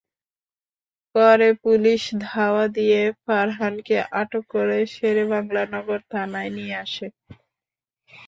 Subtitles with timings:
[1.15, 7.07] পরে পুলিশ ধাওয়া দিয়ে ফারহানকে আটক করে শেরেবাংলা নগর থানায় নিয়ে আসে।